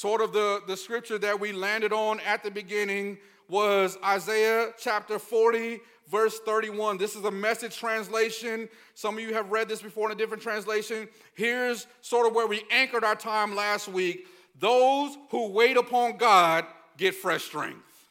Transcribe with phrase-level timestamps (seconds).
[0.00, 3.18] sort of the, the scripture that we landed on at the beginning
[3.50, 5.78] was Isaiah chapter 40,
[6.10, 6.96] verse 31.
[6.96, 8.66] This is a message translation.
[8.94, 11.06] Some of you have read this before in a different translation.
[11.34, 14.26] Here's sort of where we anchored our time last week.
[14.58, 16.64] Those who wait upon God
[16.96, 18.08] get fresh strength.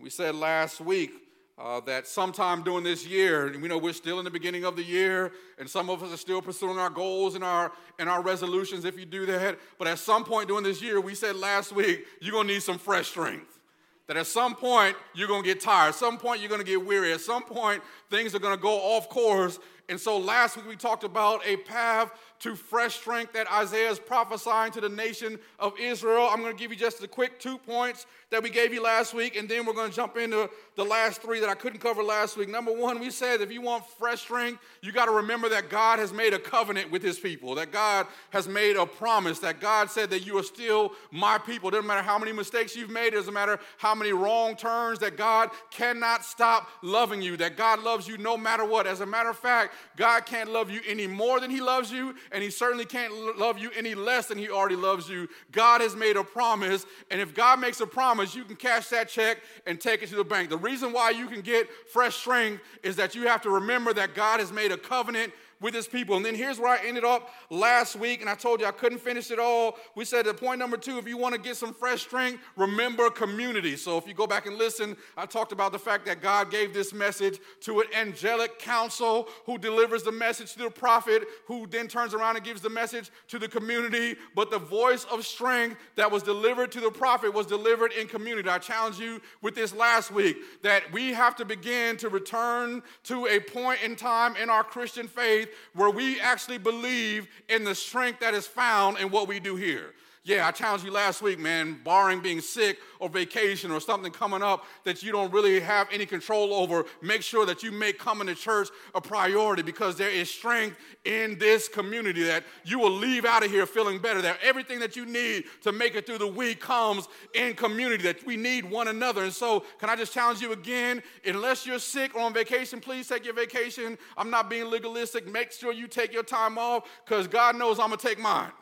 [0.00, 1.12] We said last week
[1.56, 4.74] uh, that sometime during this year, and we know we're still in the beginning of
[4.74, 8.22] the year, and some of us are still pursuing our goals and our and our
[8.22, 9.58] resolutions if you do that.
[9.78, 12.78] But at some point during this year, we said last week, you're gonna need some
[12.78, 13.60] fresh strength.
[14.08, 17.12] That at some point you're gonna get tired, at some point you're gonna get weary,
[17.12, 19.60] at some point things are gonna go off course.
[19.88, 23.98] And so last week we talked about a path to fresh strength that Isaiah is
[23.98, 26.28] prophesying to the nation of Israel.
[26.30, 29.14] I'm going to give you just the quick two points that we gave you last
[29.14, 32.02] week, and then we're going to jump into the last three that I couldn't cover
[32.02, 32.48] last week.
[32.48, 36.00] Number one, we said if you want fresh strength, you got to remember that God
[36.00, 39.88] has made a covenant with his people, that God has made a promise, that God
[39.88, 41.68] said that you are still my people.
[41.68, 44.98] It doesn't matter how many mistakes you've made, it doesn't matter how many wrong turns,
[44.98, 48.86] that God cannot stop loving you, that God loves you no matter what.
[48.86, 52.14] As a matter of fact, God can't love you any more than he loves you,
[52.32, 55.28] and he certainly can't love you any less than he already loves you.
[55.52, 59.08] God has made a promise, and if God makes a promise, you can cash that
[59.08, 60.50] check and take it to the bank.
[60.50, 64.14] The reason why you can get fresh strength is that you have to remember that
[64.14, 66.16] God has made a covenant with his people.
[66.16, 68.98] And then here's where I ended up last week, and I told you I couldn't
[68.98, 69.76] finish it all.
[69.94, 73.10] We said at point number two, if you want to get some fresh strength, remember
[73.10, 73.76] community.
[73.76, 76.74] So if you go back and listen, I talked about the fact that God gave
[76.74, 81.88] this message to an angelic council who delivers the message to the prophet, who then
[81.88, 84.16] turns around and gives the message to the community.
[84.34, 88.48] But the voice of strength that was delivered to the prophet was delivered in community.
[88.48, 93.26] I challenge you with this last week that we have to begin to return to
[93.26, 95.43] a point in time in our Christian faith
[95.74, 99.94] where we actually believe in the strength that is found in what we do here.
[100.26, 104.42] Yeah, I challenged you last week, man, barring being sick or vacation or something coming
[104.42, 108.26] up that you don't really have any control over, make sure that you make coming
[108.28, 113.26] to church a priority because there is strength in this community that you will leave
[113.26, 114.22] out of here feeling better.
[114.22, 118.24] That everything that you need to make it through the week comes in community, that
[118.24, 119.24] we need one another.
[119.24, 121.02] And so, can I just challenge you again?
[121.26, 123.98] Unless you're sick or on vacation, please take your vacation.
[124.16, 125.30] I'm not being legalistic.
[125.30, 128.52] Make sure you take your time off because God knows I'm going to take mine.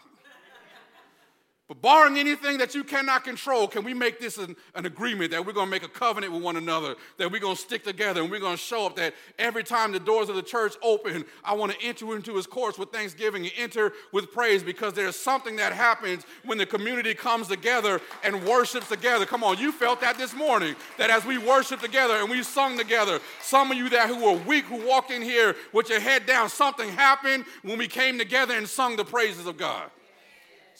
[1.68, 5.46] But barring anything that you cannot control, can we make this an, an agreement that
[5.46, 8.20] we're going to make a covenant with one another, that we're going to stick together
[8.20, 11.24] and we're going to show up that every time the doors of the church open,
[11.42, 15.16] I want to enter into his courts with thanksgiving and enter with praise because there's
[15.16, 19.24] something that happens when the community comes together and worships together.
[19.24, 22.76] Come on, you felt that this morning, that as we worship together and we sung
[22.76, 26.26] together, some of you that who were weak, who walked in here with your head
[26.26, 29.90] down, something happened when we came together and sung the praises of God.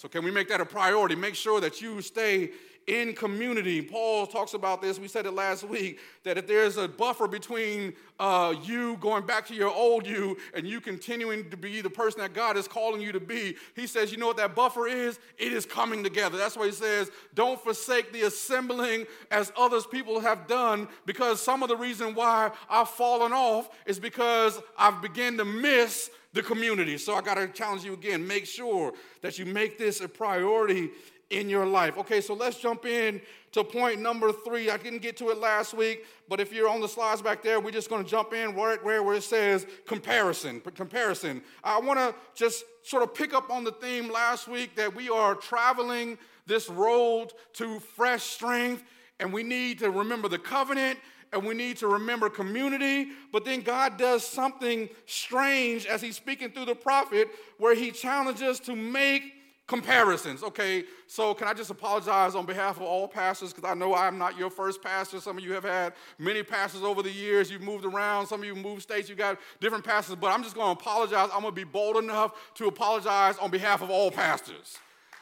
[0.03, 1.15] So, can we make that a priority?
[1.15, 2.51] Make sure that you stay
[2.89, 3.81] in community.
[3.81, 4.99] Paul talks about this.
[4.99, 9.47] We said it last week that if there's a buffer between uh, you going back
[9.47, 13.01] to your old you and you continuing to be the person that God is calling
[13.01, 15.21] you to be, he says, you know what that buffer is?
[15.39, 16.37] It is coming together.
[16.37, 21.63] That's why he says, don't forsake the assembling as others people have done, because some
[21.63, 26.99] of the reason why I've fallen off is because I've begun to miss the community.
[26.99, 30.91] So I got to challenge you again make sure that you make this a priority
[31.31, 31.97] in your life.
[31.97, 33.21] Okay, so let's jump in
[33.53, 34.71] to point number three.
[34.71, 37.59] I didn't get to it last week, but if you're on the slides back there,
[37.59, 40.61] we're just going to jump in right where, where it says comparison.
[40.61, 41.43] Comparison.
[41.65, 45.09] I want to just sort of pick up on the theme last week that we
[45.09, 48.85] are traveling this road to fresh strength,
[49.19, 50.99] and we need to remember the covenant
[51.33, 53.09] and we need to remember community.
[53.33, 57.29] But then God does something strange as He's speaking through the prophet,
[57.59, 59.23] where He challenges to make
[59.67, 60.43] comparisons.
[60.43, 64.19] Okay, so can I just apologize on behalf of all pastors because I know I'm
[64.19, 65.21] not your first pastor.
[65.21, 67.51] Some of you have had many pastors over the years.
[67.51, 68.27] You've moved around.
[68.27, 69.09] Some of you moved states.
[69.09, 70.17] You got different pastors.
[70.17, 71.31] But I'm just going to apologize.
[71.33, 74.79] I'm going to be bold enough to apologize on behalf of all pastors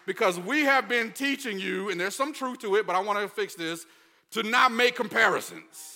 [0.07, 3.21] because we have been teaching you, and there's some truth to it, but I want
[3.21, 3.87] to fix this,
[4.33, 5.90] to not make comparisons.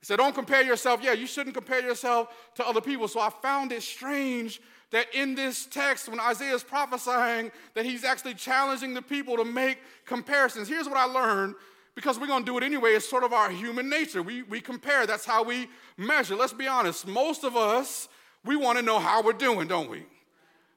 [0.00, 1.00] He said, Don't compare yourself.
[1.02, 3.06] Yeah, you shouldn't compare yourself to other people.
[3.06, 4.60] So I found it strange
[4.90, 9.44] that in this text, when Isaiah is prophesying, that he's actually challenging the people to
[9.44, 10.68] make comparisons.
[10.68, 11.54] Here's what I learned
[11.94, 12.90] because we're going to do it anyway.
[12.90, 14.22] It's sort of our human nature.
[14.22, 16.34] We, we compare, that's how we measure.
[16.34, 17.06] Let's be honest.
[17.06, 18.08] Most of us,
[18.44, 20.04] we want to know how we're doing, don't we?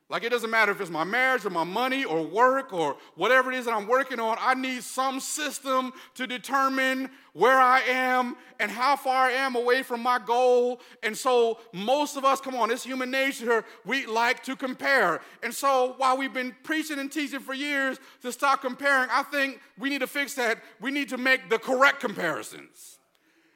[0.09, 3.51] Like it doesn't matter if it's my marriage or my money or work or whatever
[3.51, 8.35] it is that I'm working on, I need some system to determine where I am
[8.59, 10.81] and how far I am away from my goal.
[11.01, 15.21] And so, most of us, come on, it's human nature, we like to compare.
[15.41, 19.61] And so, while we've been preaching and teaching for years to stop comparing, I think
[19.79, 20.59] we need to fix that.
[20.79, 22.99] We need to make the correct comparisons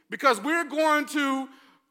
[0.09, 1.49] because we're going to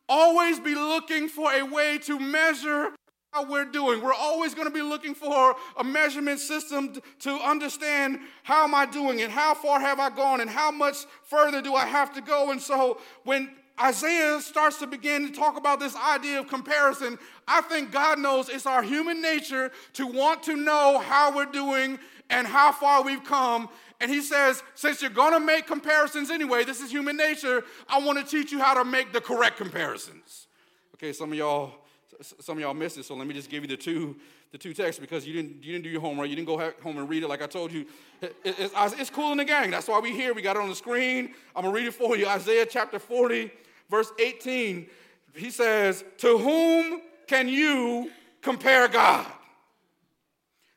[0.08, 2.92] always be looking for a way to measure
[3.36, 4.00] how we're doing.
[4.00, 8.86] We're always going to be looking for a measurement system to understand how am I
[8.86, 12.22] doing and how far have I gone and how much further do I have to
[12.22, 12.50] go.
[12.50, 17.60] And so when Isaiah starts to begin to talk about this idea of comparison, I
[17.60, 21.98] think God knows it's our human nature to want to know how we're doing
[22.30, 23.68] and how far we've come.
[24.00, 27.98] And he says, since you're going to make comparisons anyway, this is human nature, I
[27.98, 30.46] want to teach you how to make the correct comparisons.
[30.94, 31.74] Okay, some of y'all
[32.20, 34.16] some of y'all missed it, so let me just give you the two,
[34.52, 36.28] the two texts because you didn't, you didn't do your homework.
[36.28, 37.86] You didn't go home and read it like I told you.
[38.20, 39.70] It, it, it's, it's cool in the gang.
[39.70, 40.34] That's why we here.
[40.34, 41.34] We got it on the screen.
[41.54, 42.26] I'm going to read it for you.
[42.26, 43.50] Isaiah chapter 40,
[43.90, 44.86] verse 18.
[45.34, 48.10] He says, To whom can you
[48.42, 49.26] compare God?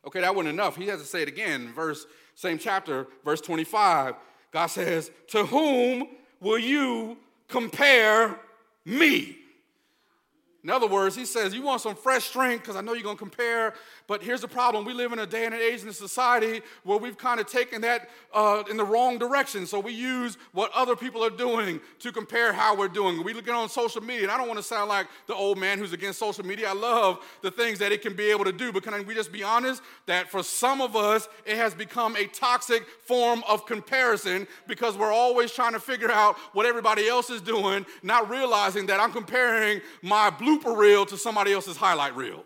[0.05, 0.75] Okay, that wasn't enough.
[0.75, 1.73] He has to say it again.
[1.73, 4.15] Verse, same chapter, verse 25.
[4.51, 6.07] God says, To whom
[6.39, 8.39] will you compare
[8.85, 9.38] me?
[10.63, 12.61] In other words, he says, You want some fresh strength?
[12.61, 13.73] Because I know you're going to compare,
[14.09, 14.85] but here's the problem.
[14.85, 17.45] We live in a day and an age in a society where we've kind of
[17.45, 19.67] taken that uh, in the wrong direction.
[19.67, 23.23] So we use what other people are doing to compare how we're doing.
[23.23, 25.59] We look at on social media, and I don't want to sound like the old
[25.59, 26.69] man who's against social media.
[26.69, 29.31] I love the things that it can be able to do, but can we just
[29.31, 34.47] be honest that for some of us, it has become a toxic form of comparison
[34.67, 38.99] because we're always trying to figure out what everybody else is doing, not realizing that
[38.99, 42.43] I'm comparing my blooper reel to somebody else's highlight reel.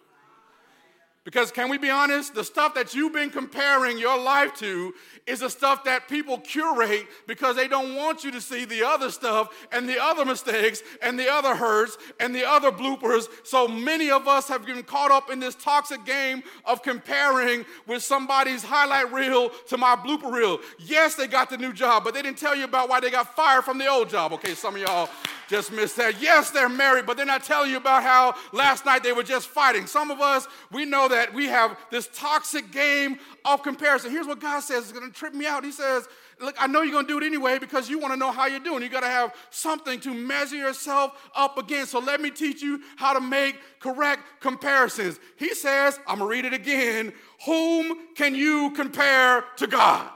[1.24, 2.36] Because can we be honest?
[2.36, 4.94] The stuff that you've been comparing your life to
[5.26, 9.10] is the stuff that people curate because they don't want you to see the other
[9.10, 13.28] stuff and the other mistakes and the other hurts and the other bloopers.
[13.44, 18.04] So many of us have been caught up in this toxic game of comparing with
[18.04, 20.60] somebody's highlight reel to my blooper reel.
[20.78, 23.34] Yes, they got the new job, but they didn't tell you about why they got
[23.34, 24.34] fired from the old job.
[24.34, 25.10] Okay, some of y'all
[25.48, 26.22] just missed that.
[26.22, 29.48] Yes, they're married, but they're not telling you about how last night they were just
[29.48, 29.86] fighting.
[29.86, 34.12] Some of us, we know that we have this toxic game of comparison.
[34.12, 35.64] Here's what God says is going to trip me out.
[35.64, 36.08] He says,
[36.40, 38.48] Look, I know you're going to do it anyway because you want to know how
[38.48, 38.84] you're doing.
[38.84, 41.92] You got to have something to measure yourself up against.
[41.92, 45.20] So let me teach you how to make correct comparisons.
[45.38, 47.14] He says, I'm going to read it again.
[47.46, 50.10] Whom can you compare to God?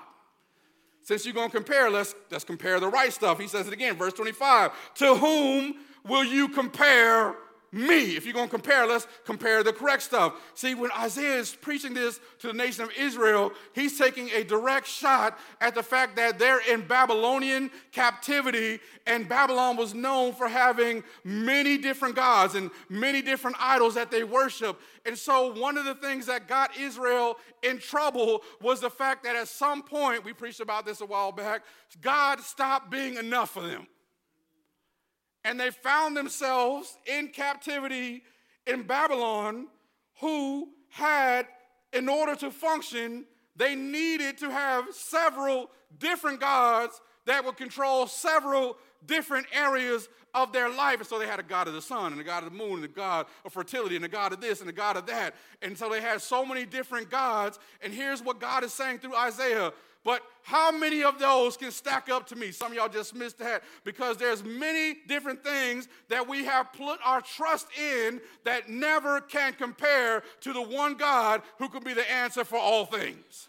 [1.03, 3.39] Since you're going to compare, let's, let's compare the right stuff.
[3.39, 4.71] He says it again, verse 25.
[4.95, 7.35] To whom will you compare
[7.71, 8.15] me.
[8.15, 10.35] If you're going to compare, let's compare the correct stuff.
[10.53, 14.87] See, when Isaiah is preaching this to the nation of Israel, he's taking a direct
[14.87, 21.03] shot at the fact that they're in Babylonian captivity, and Babylon was known for having
[21.23, 24.79] many different gods and many different idols that they worship.
[25.05, 29.35] And so, one of the things that got Israel in trouble was the fact that
[29.35, 31.63] at some point, we preached about this a while back,
[32.01, 33.87] God stopped being enough for them
[35.47, 38.21] and they found themselves in captivity
[38.65, 39.67] in Babylon,
[40.19, 41.47] who had,
[41.93, 43.23] in order to function,
[43.55, 50.69] they needed to have several different gods that would control several different areas of their
[50.69, 50.97] life.
[50.97, 52.75] And so they had a God of the sun, and a God of the moon,
[52.75, 55.33] and a God of fertility, and a God of this, and a God of that.
[55.61, 57.57] And so they had so many different gods.
[57.81, 59.71] And here's what God is saying through Isaiah
[60.07, 62.51] but how many of those can stack up to me?
[62.51, 67.01] Some of y'all just missed that because there's many different things that we have put
[67.03, 72.09] our trust in that never can compare to the one God who can be the
[72.09, 73.46] answer for all things.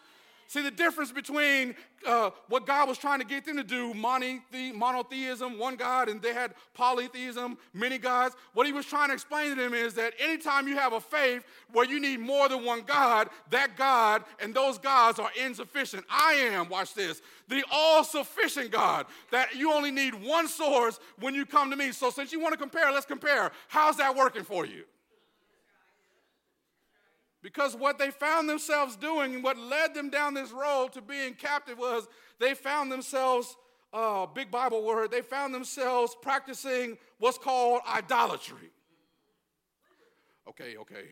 [0.48, 1.74] See, the difference between
[2.06, 6.22] uh, what God was trying to get them to do, monothe- monotheism, one God, and
[6.22, 8.34] they had polytheism, many gods.
[8.54, 11.44] What he was trying to explain to them is that anytime you have a faith
[11.70, 16.06] where you need more than one God, that God and those gods are insufficient.
[16.08, 21.34] I am, watch this, the all sufficient God, that you only need one source when
[21.34, 21.92] you come to me.
[21.92, 23.52] So, since you want to compare, let's compare.
[23.68, 24.84] How's that working for you?
[27.42, 31.34] Because what they found themselves doing and what led them down this road to being
[31.34, 32.08] captive was
[32.40, 33.56] they found themselves,
[33.92, 38.70] uh, big Bible word, they found themselves practicing what's called idolatry.
[40.48, 41.04] Okay, okay.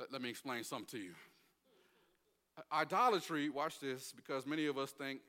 [0.00, 1.12] Let, let me explain something to you.
[2.72, 5.20] Idolatry, watch this, because many of us think,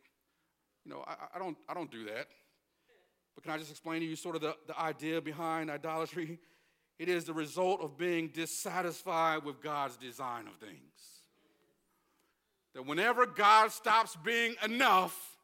[0.85, 2.27] you know, I, I, don't, I don't do that.
[3.35, 6.39] But can I just explain to you sort of the, the idea behind idolatry?
[6.99, 10.79] It is the result of being dissatisfied with God's design of things.
[12.73, 15.37] That whenever God stops being enough,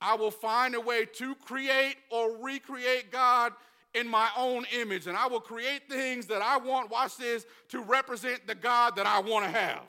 [0.00, 3.52] I will find a way to create or recreate God
[3.94, 5.06] in my own image.
[5.06, 9.06] And I will create things that I want, watch this, to represent the God that
[9.06, 9.86] I want to have.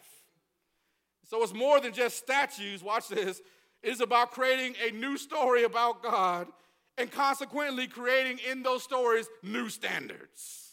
[1.30, 3.42] So it's more than just statues, watch this.
[3.84, 6.48] It's about creating a new story about God
[6.98, 10.67] and consequently creating in those stories new standards.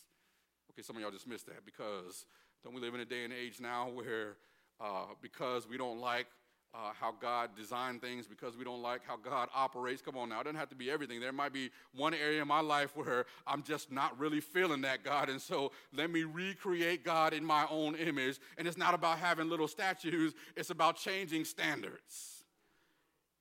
[0.75, 2.27] Okay, some of y'all just missed that because
[2.65, 4.37] don't we live in a day and age now where
[4.81, 6.27] uh, because we don't like
[6.75, 10.03] uh, how God designed things, because we don't like how God operates.
[10.03, 11.21] Come on now, it doesn't have to be everything.
[11.21, 15.05] There might be one area in my life where I'm just not really feeling that
[15.05, 18.41] God, and so let me recreate God in my own image.
[18.59, 22.45] And it's not about having little statues, it's about changing standards.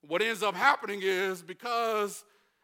[0.01, 2.23] What ends up happening is because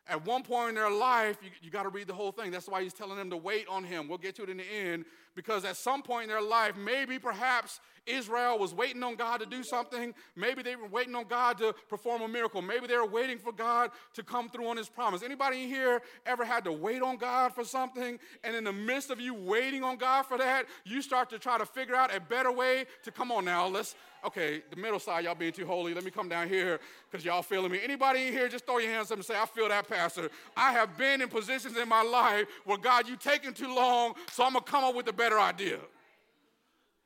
[0.10, 2.52] at one point in their life, you, you got to read the whole thing.
[2.52, 4.08] That's why he's telling them to wait on him.
[4.08, 5.06] We'll get to it in the end.
[5.36, 9.46] Because at some point in their life, maybe perhaps Israel was waiting on God to
[9.46, 10.14] do something.
[10.36, 12.62] Maybe they were waiting on God to perform a miracle.
[12.62, 15.22] Maybe they were waiting for God to come through on his promise.
[15.22, 18.20] Anybody here ever had to wait on God for something?
[18.44, 21.58] And in the midst of you waiting on God for that, you start to try
[21.58, 23.68] to figure out a better way to come on now.
[23.68, 25.94] Let's okay, the middle side, y'all being too holy.
[25.94, 27.80] Let me come down here because y'all feeling me.
[27.84, 30.30] Anybody in here, just throw your hands up and say, I feel that, Pastor.
[30.56, 34.44] I have been in positions in my life where God, you taking too long, so
[34.44, 35.80] I'm gonna come up with a better idea.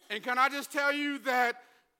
[0.09, 1.55] And can I just tell you that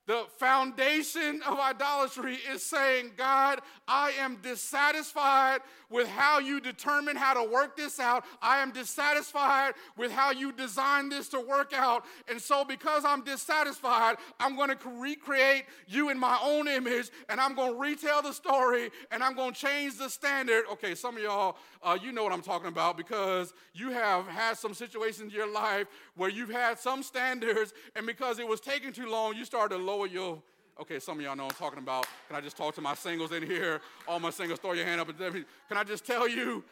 [0.06, 7.34] the foundation of idolatry is saying, God, I am dissatisfied with how you determine how
[7.34, 8.24] to work this out.
[8.42, 12.04] I am dissatisfied with how you designed this to work out.
[12.28, 17.40] And so, because I'm dissatisfied, I'm going to recreate you in my own image and
[17.40, 20.64] I'm going to retell the story and I'm going to change the standard.
[20.72, 24.58] Okay, some of y'all, uh, you know what I'm talking about because you have had
[24.58, 28.92] some situations in your life where you've had some standards, and because it was taking
[28.92, 30.42] too long, you started to lower your
[30.80, 32.04] Okay, some of y'all know I'm talking about.
[32.26, 33.80] Can I just talk to my singles in here?
[34.08, 35.16] All my singles, throw your hand up.
[35.16, 36.64] Can I just tell you,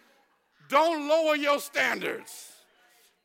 [0.69, 2.52] don't lower your standards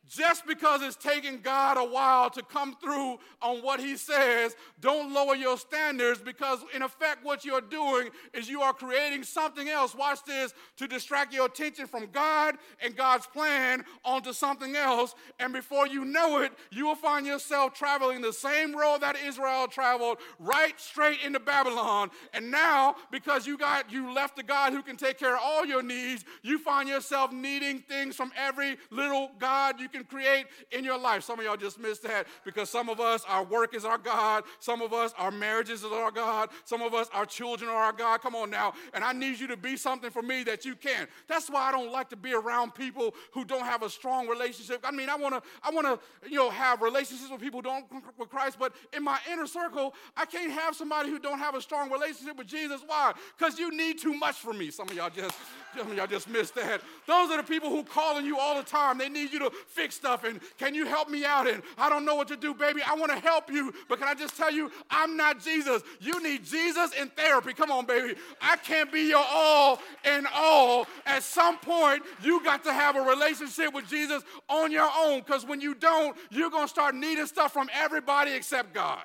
[0.08, 5.12] just because it's taking God a while to come through on what He says, don't
[5.12, 9.94] lower your standards because, in effect, what you're doing is you are creating something else.
[9.94, 15.14] Watch this to distract your attention from God and God's plan onto something else.
[15.38, 19.66] And before you know it, you will find yourself traveling the same road that Israel
[19.68, 22.10] traveled, right straight into Babylon.
[22.32, 25.66] And now, because you got you left the God who can take care of all
[25.66, 30.46] your needs, you find yourself needing things from every little God you can can create
[30.72, 31.22] in your life.
[31.22, 34.44] Some of y'all just missed that because some of us, our work is our God.
[34.60, 36.50] Some of us, our marriages is our God.
[36.64, 38.20] Some of us, our children are our God.
[38.20, 38.74] Come on now.
[38.94, 41.06] And I need you to be something for me that you can.
[41.26, 44.80] That's why I don't like to be around people who don't have a strong relationship.
[44.84, 47.68] I mean, I want to, I want to, you know, have relationships with people who
[47.68, 47.86] don't
[48.18, 51.60] with Christ, but in my inner circle, I can't have somebody who don't have a
[51.60, 52.82] strong relationship with Jesus.
[52.86, 53.12] Why?
[53.36, 54.70] Because you need too much from me.
[54.70, 55.36] Some of y'all just,
[55.76, 56.80] some of y'all just missed that.
[57.06, 58.98] Those are the people who calling you all the time.
[58.98, 61.46] They need you to fix stuff and can you help me out?
[61.46, 62.80] And I don't know what to do, baby.
[62.86, 65.82] I want to help you, but can I just tell you, I'm not Jesus.
[66.00, 67.52] You need Jesus in therapy.
[67.52, 68.14] Come on, baby.
[68.40, 70.86] I can't be your all and all.
[71.06, 75.46] At some point, you got to have a relationship with Jesus on your own because
[75.46, 79.02] when you don't, you're going to start needing stuff from everybody except God.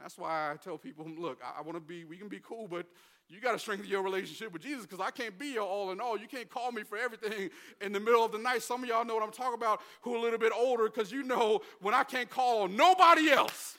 [0.00, 2.66] That's why I tell people, look, I, I want to be, we can be cool,
[2.66, 2.86] but
[3.30, 6.00] you got to strengthen your relationship with Jesus because I can't be your all in
[6.00, 6.18] all.
[6.18, 8.62] You can't call me for everything in the middle of the night.
[8.62, 11.12] Some of y'all know what I'm talking about who are a little bit older because
[11.12, 13.78] you know when I can't call on nobody else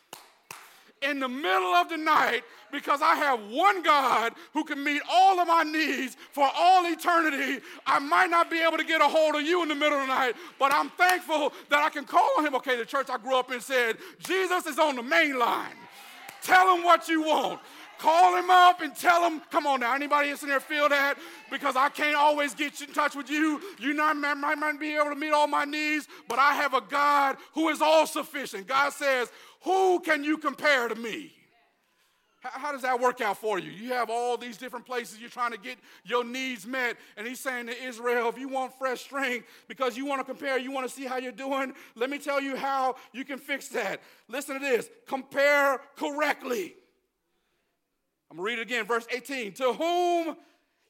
[1.02, 5.40] in the middle of the night because I have one God who can meet all
[5.40, 7.62] of my needs for all eternity.
[7.86, 10.08] I might not be able to get a hold of you in the middle of
[10.08, 12.56] the night, but I'm thankful that I can call on him.
[12.56, 15.76] Okay, the church I grew up in said, Jesus is on the main line.
[16.42, 17.60] Tell him what you want.
[18.02, 21.20] Call him up and tell him, come on now, anybody else in there feel that?
[21.52, 23.62] Because I can't always get you in touch with you.
[23.78, 26.82] You not, might not be able to meet all my needs, but I have a
[26.82, 28.66] God who is all sufficient.
[28.66, 29.32] God says,
[29.66, 31.32] Who can you compare to me?
[32.42, 33.70] How, does that work out for you?
[33.70, 36.98] You have all these different places you're trying to get your needs met.
[37.18, 40.58] And he's saying to Israel, if you want fresh strength because you want to compare,
[40.58, 43.68] you want to see how you're doing, let me tell you how you can fix
[43.70, 44.02] that.
[44.28, 46.74] Listen to this compare correctly.
[48.32, 49.52] I'm going to read it again, verse 18.
[49.56, 50.38] To whom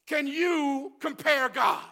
[0.06, 1.84] can you compare God?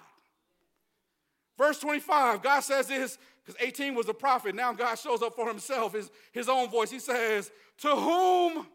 [1.58, 4.54] Verse 25, God says this because 18 was a prophet.
[4.54, 6.92] Now God shows up for himself, his, his own voice.
[6.92, 8.68] He says, To whom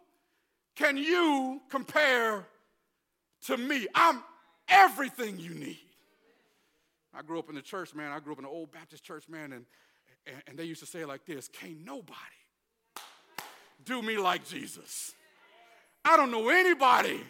[0.74, 2.44] can you compare
[3.46, 3.86] to me?
[3.94, 4.24] I'm
[4.68, 5.78] everything you need.
[7.14, 8.10] I grew up in the church, man.
[8.10, 9.64] I grew up in an old Baptist church, man, and,
[10.26, 12.18] and, and they used to say it like this Can't nobody
[13.84, 15.14] do me like Jesus.
[16.04, 17.20] I don't know anybody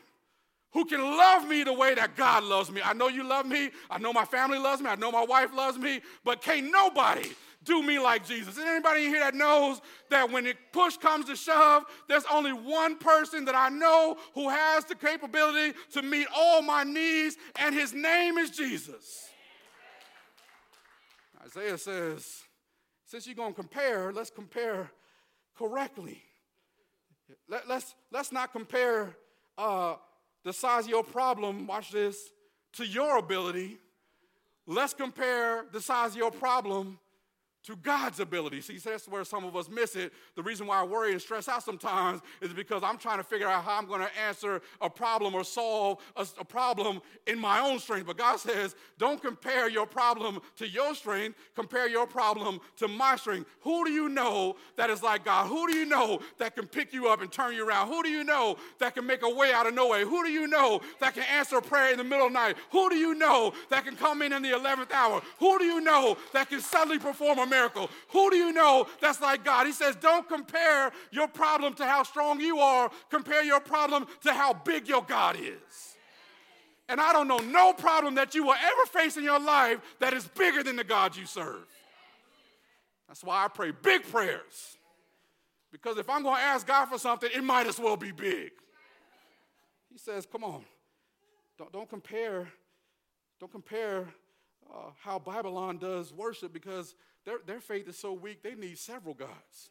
[0.73, 2.81] who can love me the way that God loves me.
[2.85, 3.71] I know you love me.
[3.88, 4.88] I know my family loves me.
[4.88, 6.00] I know my wife loves me.
[6.25, 7.31] But can't nobody
[7.62, 8.59] do me like Jesus.
[8.59, 12.99] Is anybody here that knows that when it push comes to shove, there's only one
[12.99, 17.93] person that I know who has the capability to meet all my needs, and his
[17.93, 19.28] name is Jesus.
[21.47, 22.43] Isaiah says,
[23.07, 24.90] since you're going to compare, let's compare
[25.57, 26.21] correctly.
[27.49, 29.16] Let, us let's, let's not compare
[29.57, 29.97] uh,
[30.45, 32.31] the size of your problem, watch this,
[32.75, 33.78] to your ability.
[34.66, 36.99] Let's compare the size of your problem
[37.64, 38.61] to God's ability.
[38.61, 40.12] See, that's where some of us miss it.
[40.37, 43.49] The reason why I worry and stress out sometimes is because I'm trying to figure
[43.49, 47.61] out how I'm going to answer a problem or solve a, a, problem in my
[47.61, 48.06] own strength.
[48.06, 53.16] But God says, don't compare your problem to your strength, compare your problem to my
[53.16, 53.49] strength.
[53.61, 55.47] Who do you know that is like God?
[55.47, 57.88] Who do you know that can pick you up and turn you around?
[57.88, 60.04] Who do you know that can make a way out of no way?
[60.04, 62.56] Who do you know that can answer a prayer in the middle of the night?
[62.73, 65.23] Who do you know that can come in in the 11th hour?
[65.38, 67.91] Who do you know that can suddenly perform a miracle.
[68.09, 69.67] Who do you know that's like God?
[69.67, 74.33] He says, don't compare your problem to how strong you are, compare your problem to
[74.33, 75.97] how big your God is.
[76.89, 80.13] And I don't know no problem that you will ever face in your life that
[80.13, 81.67] is bigger than the God you serve.
[83.09, 84.77] That's why I pray big prayers.
[85.73, 88.51] Because if I'm going to ask God for something, it might as well be big.
[89.91, 90.65] He says, come on,
[91.59, 92.49] don't, don't compare,
[93.41, 94.09] don't compare
[94.73, 99.14] uh, how Babylon does worship because their, their faith is so weak, they need several
[99.14, 99.71] gods.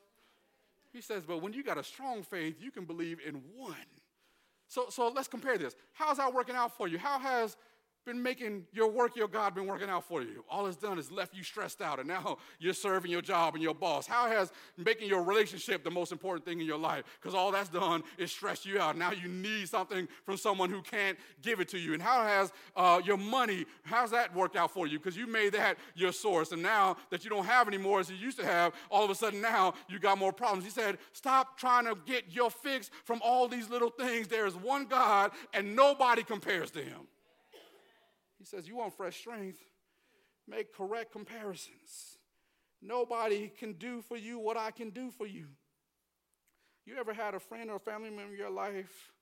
[0.91, 3.75] He says, but when you got a strong faith, you can believe in one.
[4.67, 5.75] So, so let's compare this.
[5.93, 6.97] How's that working out for you?
[6.97, 7.57] How has
[8.05, 10.43] been making your work, your God, been working out for you?
[10.49, 13.63] All it's done is left you stressed out, and now you're serving your job and
[13.63, 14.05] your boss.
[14.07, 17.03] How has making your relationship the most important thing in your life?
[17.21, 18.97] Because all that's done is stress you out.
[18.97, 21.93] Now you need something from someone who can't give it to you.
[21.93, 24.99] And how has uh, your money, how's that worked out for you?
[24.99, 28.09] Because you made that your source, and now that you don't have any more as
[28.09, 30.63] you used to have, all of a sudden now you got more problems.
[30.65, 34.27] He said, Stop trying to get your fix from all these little things.
[34.27, 37.07] There is one God, and nobody compares to him.
[38.43, 39.59] He says, You want fresh strength?
[40.45, 42.17] Make correct comparisons.
[42.81, 45.45] Nobody can do for you what I can do for you.
[46.85, 49.13] You ever had a friend or family member in your life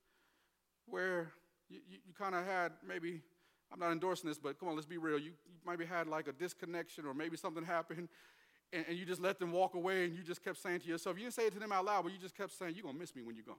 [0.86, 1.30] where
[1.68, 3.22] you, you, you kind of had maybe,
[3.72, 5.20] I'm not endorsing this, but come on, let's be real.
[5.20, 8.08] You, you maybe had like a disconnection or maybe something happened
[8.72, 11.16] and, and, you just let them walk away and you just kept saying to yourself,
[11.16, 12.96] you didn't say it to them out loud, but you just kept saying, You're going
[12.96, 13.54] to miss me when you're gone.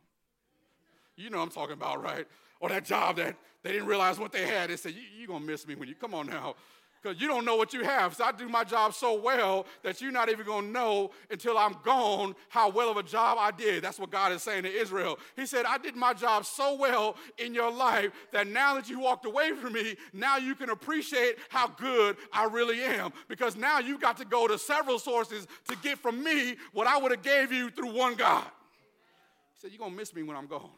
[1.15, 2.27] You know I'm talking about, right?
[2.59, 4.69] Or that job that they didn't realize what they had.
[4.69, 6.55] They said, You're going to miss me when you come on now.
[7.03, 8.15] Because you don't know what you have.
[8.15, 11.57] So I do my job so well that you're not even going to know until
[11.57, 13.83] I'm gone how well of a job I did.
[13.83, 15.19] That's what God is saying to Israel.
[15.35, 18.99] He said, I did my job so well in your life that now that you
[18.99, 23.11] walked away from me, now you can appreciate how good I really am.
[23.27, 26.97] Because now you got to go to several sources to get from me what I
[26.97, 28.45] would have gave you through one God.
[28.45, 30.69] He said, You're going to miss me when I'm gone.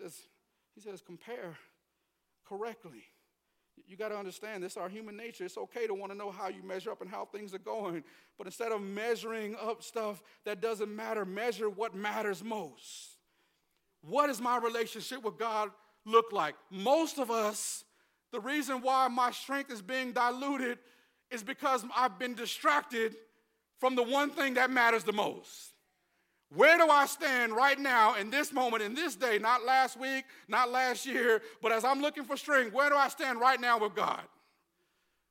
[0.00, 0.18] He says,
[0.74, 1.56] he says, compare
[2.48, 3.04] correctly.
[3.86, 5.44] You got to understand this is our human nature.
[5.44, 8.02] It's okay to want to know how you measure up and how things are going.
[8.38, 13.16] But instead of measuring up stuff that doesn't matter, measure what matters most.
[14.02, 15.70] What does my relationship with God
[16.06, 16.54] look like?
[16.70, 17.84] Most of us,
[18.32, 20.78] the reason why my strength is being diluted
[21.30, 23.16] is because I've been distracted
[23.78, 25.72] from the one thing that matters the most.
[26.52, 30.24] Where do I stand right now in this moment, in this day, not last week,
[30.48, 33.78] not last year, but as I'm looking for strength, where do I stand right now
[33.78, 34.22] with God?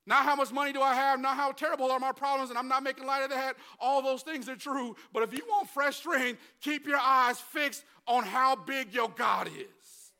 [0.05, 2.69] Not how much money do I have, not how terrible are my problems, and I'm
[2.69, 3.57] not making light of that.
[3.79, 4.95] All those things are true.
[5.13, 9.47] But if you want fresh strength, keep your eyes fixed on how big your God
[9.47, 10.11] is.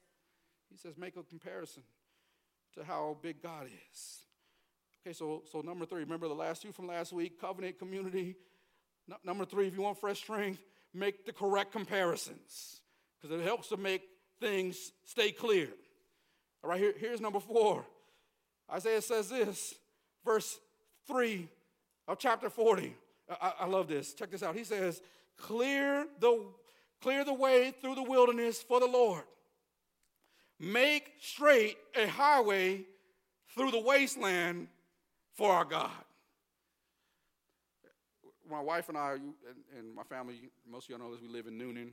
[0.69, 1.83] He says, make a comparison
[2.75, 4.19] to how big God is.
[5.01, 8.35] Okay, so, so number three, remember the last two from last week covenant, community.
[9.23, 10.61] Number three, if you want fresh strength,
[10.93, 12.81] make the correct comparisons
[13.21, 14.01] because it helps to make
[14.39, 15.69] things stay clear.
[16.63, 17.85] All right, here, here's number four.
[18.71, 19.75] Isaiah says this,
[20.25, 20.59] verse
[21.07, 21.47] 3
[22.07, 22.95] of chapter 40.
[23.41, 24.13] I, I love this.
[24.13, 24.55] Check this out.
[24.55, 25.01] He says,
[25.37, 26.45] Clear the,
[27.01, 29.23] clear the way through the wilderness for the Lord.
[30.59, 32.83] Make straight a highway
[33.55, 34.67] through the wasteland
[35.35, 35.91] for our God
[38.49, 39.33] my wife and I, and,
[39.77, 41.91] and, my family, most of y'all know this, we live in Newnan.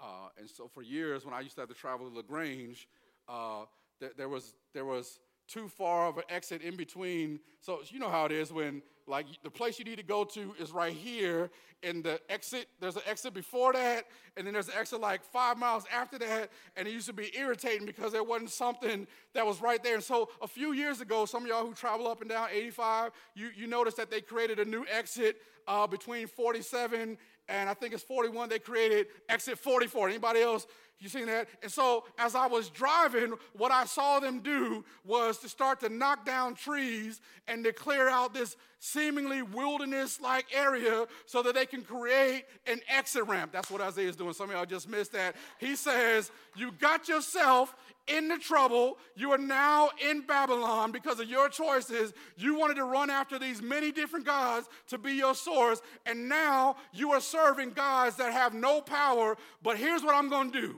[0.00, 2.88] Uh, and so for years, when I used to have to travel to LaGrange,
[3.28, 3.64] uh,
[4.00, 7.40] there, there, was, there was too far of an exit in between.
[7.60, 10.54] So you know how it is when like the place you need to go to
[10.58, 11.50] is right here,
[11.82, 14.04] and the exit, there's an exit before that,
[14.36, 17.30] and then there's an exit like five miles after that, and it used to be
[17.38, 19.94] irritating because there wasn't something that was right there.
[19.94, 23.12] And so a few years ago, some of y'all who travel up and down 85,
[23.36, 27.94] you, you noticed that they created a new exit uh, between 47 and I think
[27.94, 28.48] it's 41.
[28.48, 30.08] They created exit 44.
[30.08, 30.66] Anybody else
[30.98, 31.48] you seen that?
[31.62, 35.88] And so as I was driving, what I saw them do was to start to
[35.88, 41.66] knock down trees and to clear out this seemingly wilderness like area so that they
[41.66, 43.52] can create an exit ramp.
[43.52, 44.34] That's what Isaiah is doing.
[44.34, 45.36] Some of y'all just missed that.
[45.58, 47.74] He says, You got yourself
[48.08, 48.98] into trouble.
[49.16, 52.12] You are now in Babylon because of your choices.
[52.36, 56.76] You wanted to run after these many different gods to be your source, and now
[56.92, 59.36] you are serving gods that have no power.
[59.62, 60.76] But here's what I'm going to do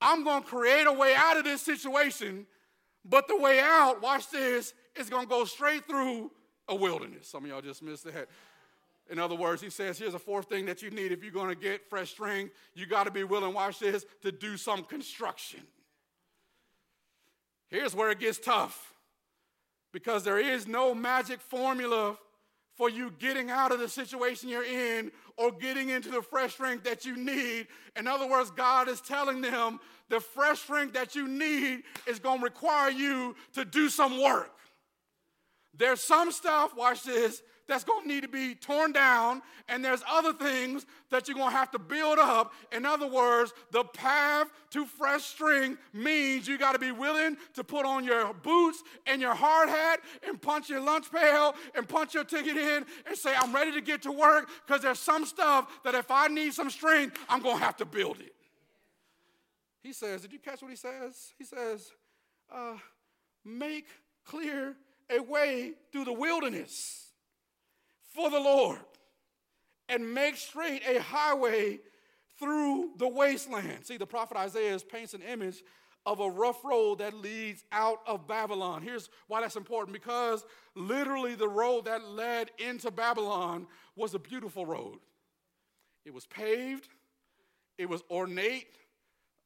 [0.00, 2.46] I'm going to create a way out of this situation,
[3.04, 6.30] but the way out, watch this, is going to go straight through
[6.68, 7.28] a wilderness.
[7.28, 8.28] Some of y'all just missed that.
[9.08, 11.48] In other words, he says, here's a fourth thing that you need if you're going
[11.48, 12.52] to get fresh strength.
[12.74, 15.60] You got to be willing, watch this, to do some construction.
[17.68, 18.94] Here's where it gets tough
[19.92, 22.16] because there is no magic formula
[22.74, 26.84] for you getting out of the situation you're in or getting into the fresh strength
[26.84, 27.66] that you need.
[27.96, 32.38] In other words, God is telling them the fresh strength that you need is going
[32.38, 34.52] to require you to do some work.
[35.78, 40.02] There's some stuff, watch this, that's going to need to be torn down, and there's
[40.08, 42.52] other things that you're going to have to build up.
[42.72, 47.64] In other words, the path to fresh strength means you got to be willing to
[47.64, 52.14] put on your boots and your hard hat and punch your lunch pail and punch
[52.14, 55.66] your ticket in and say, I'm ready to get to work because there's some stuff
[55.84, 58.32] that if I need some strength, I'm going to have to build it.
[59.82, 61.32] He says, Did you catch what he says?
[61.38, 61.90] He says,
[62.52, 62.74] uh,
[63.44, 63.86] Make
[64.24, 64.74] clear
[65.10, 67.10] a way through the wilderness
[68.14, 68.80] for the Lord
[69.88, 71.80] and make straight a highway
[72.38, 73.84] through the wasteland.
[73.84, 75.62] See, the prophet Isaiah paints an image
[76.04, 78.82] of a rough road that leads out of Babylon.
[78.82, 83.66] Here's why that's important because literally the road that led into Babylon
[83.96, 84.98] was a beautiful road.
[86.04, 86.88] It was paved,
[87.76, 88.68] it was ornate.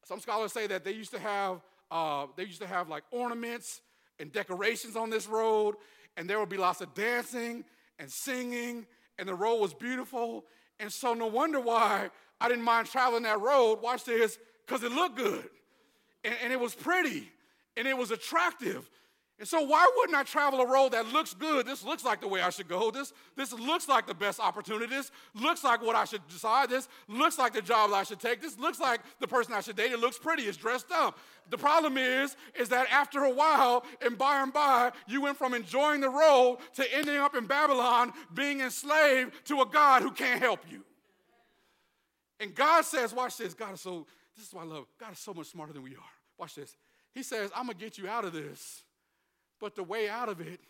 [0.05, 3.81] Some scholars say that they used to have uh, they used to have like ornaments
[4.21, 5.75] and decorations on this road,
[6.17, 7.65] and there would be lots of dancing
[7.99, 8.87] and singing,
[9.19, 10.45] and the road was beautiful.
[10.79, 13.81] And so, no wonder why I didn't mind traveling that road.
[13.83, 15.49] Watch this, because it looked good,
[16.23, 17.31] and, and it was pretty,
[17.77, 18.89] and it was attractive.
[19.41, 21.65] And so, why wouldn't I travel a road that looks good?
[21.65, 22.91] This looks like the way I should go.
[22.91, 24.95] This, this looks like the best opportunity.
[24.95, 26.69] This looks like what I should decide.
[26.69, 28.43] This looks like the job I should take.
[28.43, 29.93] This looks like the person I should date.
[29.93, 30.43] It looks pretty.
[30.43, 31.19] It's dressed up.
[31.49, 35.55] The problem is, is that after a while, and by and by, you went from
[35.55, 40.43] enjoying the road to ending up in Babylon, being enslaved to a God who can't
[40.43, 40.85] help you.
[42.41, 43.55] And God says, watch this.
[43.55, 44.85] God is so, this is why I love.
[44.99, 46.13] God is so much smarter than we are.
[46.37, 46.77] Watch this.
[47.15, 48.83] He says, I'm going to get you out of this
[49.61, 50.61] but the way out of it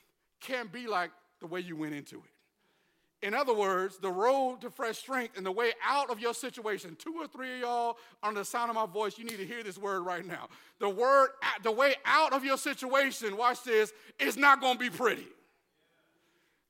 [0.40, 3.26] can't be like the way you went into it.
[3.26, 6.96] In other words, the road to fresh strength and the way out of your situation,
[6.98, 9.62] two or three of y'all under the sound of my voice, you need to hear
[9.62, 10.48] this word right now.
[10.79, 11.29] The word,
[11.62, 15.26] the way out of your situation, watch this, is not going to be pretty.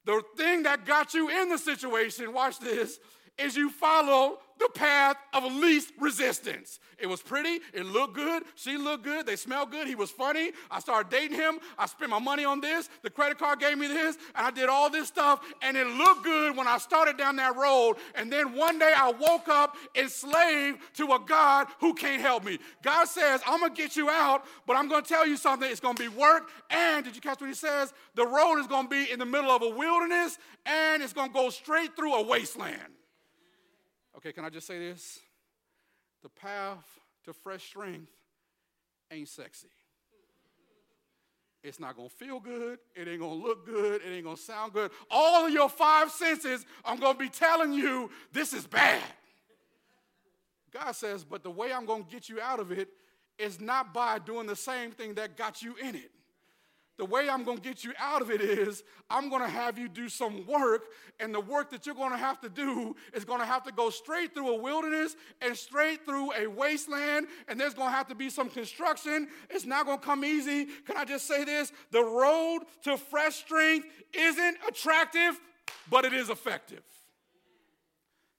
[0.06, 2.98] The thing that got you in the situation, watch this,
[3.40, 6.78] is you follow the path of least resistance.
[6.98, 10.52] It was pretty, it looked good, she looked good, they smelled good, he was funny.
[10.70, 13.88] I started dating him, I spent my money on this, the credit card gave me
[13.88, 17.36] this, and I did all this stuff, and it looked good when I started down
[17.36, 17.96] that road.
[18.14, 22.58] And then one day I woke up enslaved to a God who can't help me.
[22.82, 25.94] God says, I'm gonna get you out, but I'm gonna tell you something, it's gonna
[25.94, 26.50] be work.
[26.68, 27.94] And did you catch what he says?
[28.14, 31.48] The road is gonna be in the middle of a wilderness, and it's gonna go
[31.48, 32.99] straight through a wasteland.
[34.16, 35.18] Okay, can I just say this?
[36.22, 36.84] The path
[37.24, 38.12] to fresh strength
[39.10, 39.68] ain't sexy.
[41.62, 42.78] It's not gonna feel good.
[42.94, 44.02] It ain't gonna look good.
[44.02, 44.90] It ain't gonna sound good.
[45.10, 49.02] All of your five senses are gonna be telling you this is bad.
[50.72, 52.88] God says, but the way I'm gonna get you out of it
[53.38, 56.10] is not by doing the same thing that got you in it
[57.00, 59.78] the way I'm going to get you out of it is I'm going to have
[59.78, 60.82] you do some work,
[61.18, 63.72] and the work that you're going to have to do is going to have to
[63.72, 68.06] go straight through a wilderness and straight through a wasteland, and there's going to have
[68.08, 69.28] to be some construction.
[69.48, 70.66] It's not going to come easy.
[70.86, 71.72] Can I just say this?
[71.90, 75.40] The road to fresh strength isn't attractive,
[75.88, 76.82] but it is effective.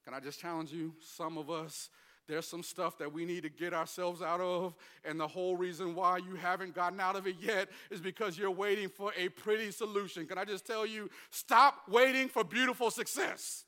[0.04, 0.94] Can I just challenge you?
[1.00, 1.90] Some of us
[2.28, 5.94] There's some stuff that we need to get ourselves out of, and the whole reason
[5.94, 9.70] why you haven't gotten out of it yet is because you're waiting for a pretty
[9.70, 10.26] solution.
[10.26, 13.64] Can I just tell you, stop waiting for beautiful success.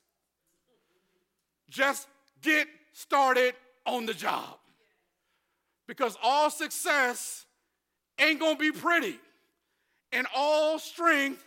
[1.69, 2.07] Just
[2.43, 4.59] get started on the job.
[5.87, 7.45] Because all success
[8.19, 9.19] ain't gonna be pretty,
[10.12, 11.45] and all strength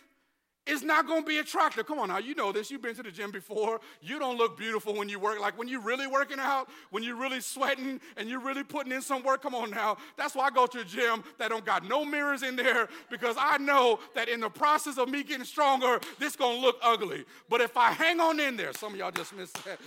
[0.68, 1.86] is not going to be attractive.
[1.86, 2.70] Come on now, you know this.
[2.70, 3.80] You've been to the gym before.
[4.02, 5.40] You don't look beautiful when you work.
[5.40, 9.02] Like when you're really working out, when you're really sweating and you're really putting in
[9.02, 9.42] some work.
[9.42, 9.96] Come on now.
[10.16, 13.36] That's why I go to a gym that don't got no mirrors in there because
[13.38, 17.24] I know that in the process of me getting stronger, this going to look ugly.
[17.48, 19.78] But if I hang on in there, some of y'all just missed that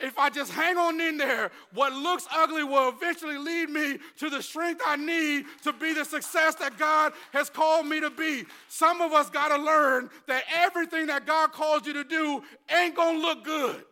[0.00, 4.30] if I just hang on in there, what looks ugly will eventually lead me to
[4.30, 8.44] the strength I need to be the success that God has called me to be.
[8.68, 12.94] Some of us got to learn that everything that God calls you to do ain't
[12.94, 13.84] going to look good.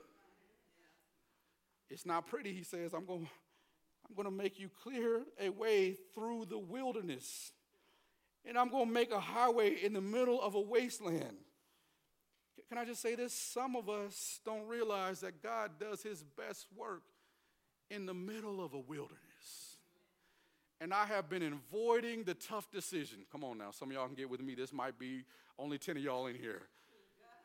[1.90, 2.94] It's not pretty, he says.
[2.94, 3.28] I'm going
[4.12, 7.52] I'm going to make you clear a way through the wilderness.
[8.44, 11.36] And I'm going to make a highway in the middle of a wasteland.
[12.72, 13.34] Can I just say this?
[13.34, 17.02] Some of us don't realize that God does his best work
[17.90, 19.76] in the middle of a wilderness.
[20.80, 23.26] And I have been avoiding the tough decision.
[23.30, 24.54] Come on now, some of y'all can get with me.
[24.54, 25.24] This might be
[25.58, 26.62] only 10 of y'all in here.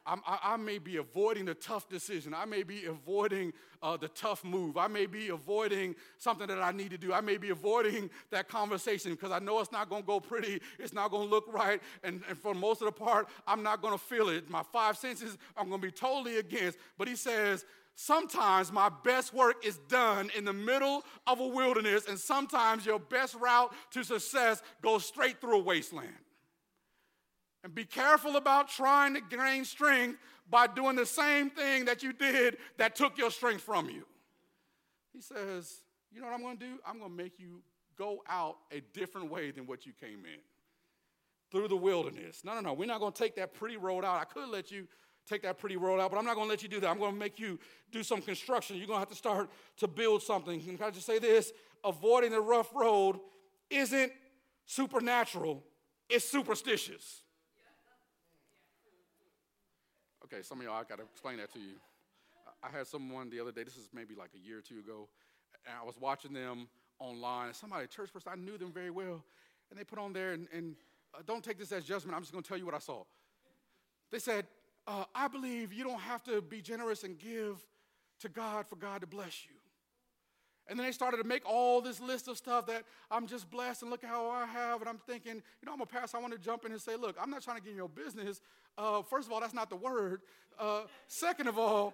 [0.07, 2.33] I, I may be avoiding the tough decision.
[2.33, 4.77] I may be avoiding uh, the tough move.
[4.77, 7.13] I may be avoiding something that I need to do.
[7.13, 10.61] I may be avoiding that conversation because I know it's not going to go pretty.
[10.79, 11.81] It's not going to look right.
[12.03, 14.49] And, and for most of the part, I'm not going to feel it.
[14.49, 16.77] My five senses, I'm going to be totally against.
[16.97, 17.65] But he says,
[17.99, 22.99] Sometimes my best work is done in the middle of a wilderness, and sometimes your
[22.99, 26.13] best route to success goes straight through a wasteland.
[27.67, 32.13] And be careful about trying to gain strength by doing the same thing that you
[32.13, 34.05] did that took your strength from you.
[35.13, 35.81] He says,
[36.13, 36.79] You know what I'm going to do?
[36.87, 37.59] I'm going to make you
[37.97, 40.39] go out a different way than what you came in
[41.51, 42.45] through the wilderness.
[42.45, 42.73] No, no, no.
[42.73, 44.21] We're not going to take that pretty road out.
[44.21, 44.87] I could let you
[45.27, 46.89] take that pretty road out, but I'm not going to let you do that.
[46.89, 47.59] I'm going to make you
[47.91, 48.77] do some construction.
[48.77, 49.49] You're going to have to start
[49.79, 50.61] to build something.
[50.61, 51.51] Can I just say this?
[51.83, 53.19] Avoiding the rough road
[53.69, 54.13] isn't
[54.65, 55.65] supernatural,
[56.07, 57.23] it's superstitious.
[60.33, 61.75] Okay, some of y'all, I got to explain that to you.
[62.61, 65.07] I had someone the other day, this is maybe like a year or two ago,
[65.65, 66.67] and I was watching them
[66.99, 67.53] online.
[67.53, 69.23] Somebody, church person, I knew them very well,
[69.69, 70.75] and they put on there, and, and
[71.15, 73.03] uh, don't take this as judgment, I'm just going to tell you what I saw.
[74.11, 74.47] They said,
[74.85, 77.65] uh, I believe you don't have to be generous and give
[78.19, 79.55] to God for God to bless you.
[80.69, 83.83] And then they started to make all this list of stuff that I'm just blessed
[83.83, 84.81] and look how I have.
[84.81, 86.17] And I'm thinking, you know, I'm a pastor.
[86.17, 87.87] I want to jump in and say, look, I'm not trying to get in your
[87.87, 88.41] business.
[88.77, 90.21] Uh, first of all, that's not the word.
[90.59, 91.93] Uh, second of all,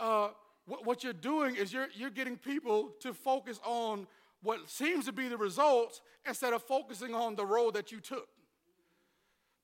[0.00, 0.28] uh,
[0.66, 4.06] what, what, you're doing is you're, you're getting people to focus on
[4.42, 8.28] what seems to be the results instead of focusing on the road that you took.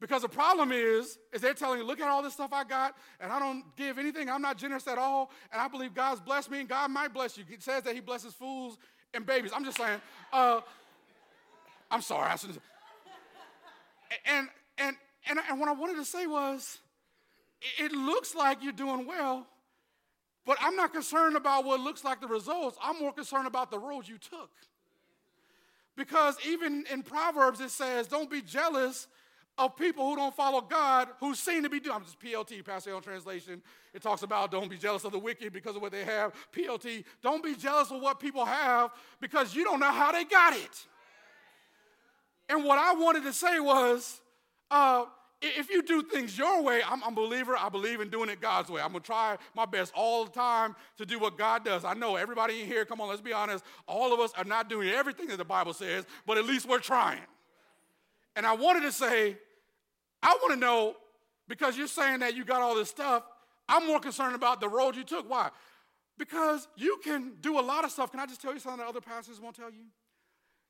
[0.00, 2.94] Because the problem is, is they're telling you, look at all this stuff I got,
[3.20, 4.28] and I don't give anything.
[4.28, 7.38] I'm not generous at all, and I believe God's blessed me, and God might bless
[7.38, 7.44] you.
[7.50, 8.76] It says that He blesses fools
[9.14, 9.52] and babies.
[9.54, 10.00] I'm just saying.
[10.32, 10.60] Uh,
[11.90, 12.30] I'm sorry.
[12.30, 12.60] I shouldn't.
[14.26, 14.96] And and
[15.28, 16.78] and and what I wanted to say was,
[17.78, 19.46] it looks like you're doing well,
[20.44, 22.78] but I'm not concerned about what looks like the results.
[22.82, 24.50] I'm more concerned about the road you took.
[25.96, 29.08] Because even in Proverbs it says, "Don't be jealous."
[29.56, 31.96] of people who don't follow God who seem to be doing.
[31.96, 33.62] I'm just PLT, Pastor translation.
[33.92, 36.32] It talks about don't be jealous of the wicked because of what they have.
[36.52, 40.54] PLT, don't be jealous of what people have because you don't know how they got
[40.54, 40.86] it.
[42.48, 44.20] And what I wanted to say was,
[44.74, 45.04] uh,
[45.40, 47.56] if you do things your way, I'm, I'm, a believer.
[47.56, 48.80] I believe in doing it God's way.
[48.80, 51.84] I'm gonna try my best all the time to do what God does.
[51.84, 54.68] I know everybody in here, come on, let's be honest, all of us are not
[54.68, 57.20] doing everything that the Bible says, but at least we're trying.
[58.34, 59.36] And I wanted to say,
[60.20, 60.96] I want to know
[61.46, 63.22] because you're saying that you got all this stuff.
[63.68, 65.30] I'm more concerned about the road you took.
[65.30, 65.50] Why?
[66.18, 68.10] Because you can do a lot of stuff.
[68.10, 69.84] Can I just tell you something that other pastors won't tell you?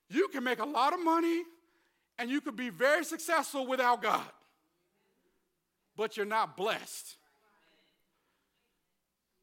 [0.09, 1.41] You can make a lot of money
[2.17, 4.25] and you could be very successful without God,
[5.95, 7.15] but you're not blessed.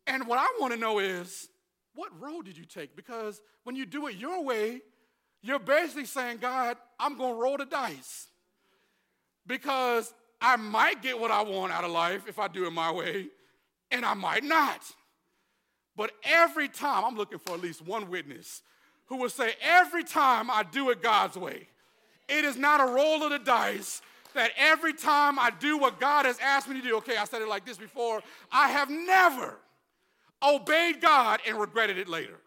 [0.07, 1.49] And what I want to know is,
[1.95, 2.97] what road did you take?
[2.97, 4.81] Because when you do it your way,
[5.43, 8.29] you're basically saying, God, I'm going to roll the dice
[9.47, 12.91] because I might get what I want out of life if I do it my
[12.91, 13.29] way,
[13.91, 14.81] and I might not.
[15.97, 18.63] But every time, I'm looking for at least one witness
[19.07, 21.69] who will say, every time I do it God's way,
[22.29, 24.03] it is not a roll of the dice
[24.35, 27.43] that every time I do what God has asked me to do, okay, I said
[27.43, 29.59] it like this before, I have never
[30.43, 32.39] obeyed God and regretted it later.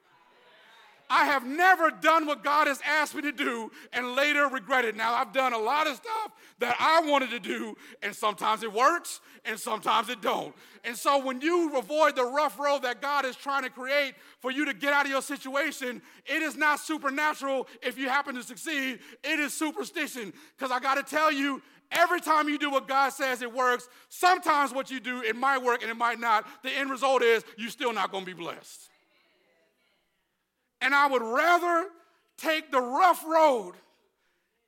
[1.10, 4.96] I have never done what God has asked me to do and later regretted.
[4.96, 8.72] Now, I've done a lot of stuff that I wanted to do, and sometimes it
[8.72, 10.56] works and sometimes it don't.
[10.84, 14.52] And so when you avoid the rough road that God is trying to create for
[14.52, 18.44] you to get out of your situation, it is not supernatural if you happen to
[18.44, 19.00] succeed.
[19.24, 20.34] It is superstition.
[20.58, 23.88] Because I got to tell you, every time you do what God says it works,
[24.10, 26.48] sometimes what you do, it might work and it might not.
[26.64, 28.90] The end result is you're still not going to be blessed.
[30.82, 31.88] And I would rather
[32.38, 33.74] take the rough road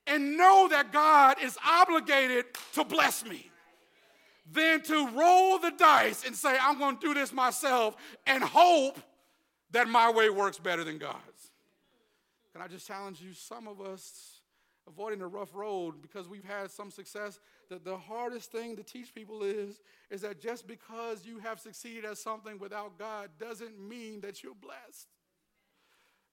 [0.06, 3.52] and know that God is obligated to bless me
[4.52, 9.00] than to roll the dice and say, I'm going to do this myself and hope
[9.72, 11.52] that my way works better than God's.
[12.54, 13.34] Can I just challenge you?
[13.34, 14.38] Some of us
[14.88, 17.40] avoiding the rough road because we've had some success.
[17.70, 22.06] That the hardest thing to teach people is, is that just because you have succeeded
[22.06, 25.08] at something without God doesn't mean that you're blessed.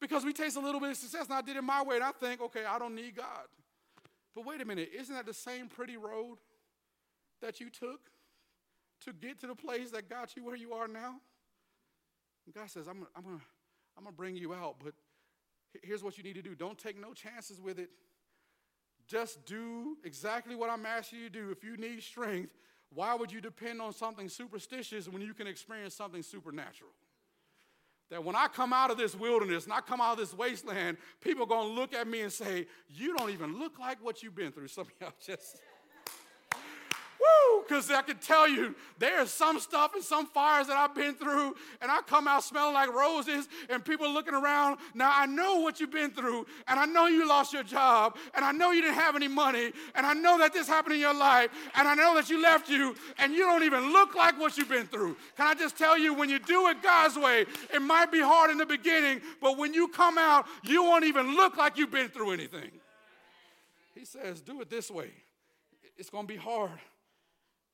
[0.05, 2.05] Because we taste a little bit of success, and I did it my way, and
[2.05, 3.47] I think, okay, I don't need God.
[4.35, 6.37] But wait a minute, isn't that the same pretty road
[7.41, 8.11] that you took
[9.07, 11.15] to get to the place that got you where you are now?
[12.45, 13.45] And God says, I'm, gonna, I'm to
[13.97, 14.93] I'm gonna bring you out, but
[15.83, 17.89] here's what you need to do don't take no chances with it.
[19.07, 21.51] Just do exactly what I'm asking you to do.
[21.51, 22.53] If you need strength,
[22.93, 26.91] why would you depend on something superstitious when you can experience something supernatural?
[28.11, 30.99] That when I come out of this wilderness and I come out of this wasteland,
[31.21, 34.23] people are going to look at me and say, You don't even look like what
[34.23, 34.69] you've been through.
[34.69, 35.61] Some of y'all just.
[37.25, 37.63] Woo!
[37.63, 41.55] Because I can tell you, there's some stuff and some fires that I've been through,
[41.81, 44.79] and I come out smelling like roses, and people looking around.
[44.95, 48.45] Now I know what you've been through, and I know you lost your job, and
[48.45, 51.15] I know you didn't have any money, and I know that this happened in your
[51.15, 54.59] life, and I know that you left you, and you don't even look like what
[54.59, 55.17] you've been through.
[55.37, 58.51] Can I just tell you, when you do it God's way, it might be hard
[58.51, 62.09] in the beginning, but when you come out, you won't even look like you've been
[62.09, 62.71] through anything.
[63.95, 65.11] He says, Do it this way.
[65.97, 66.81] It's going to be hard.